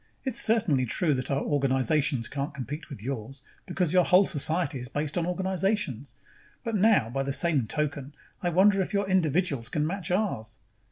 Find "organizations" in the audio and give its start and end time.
1.43-2.27, 5.27-6.15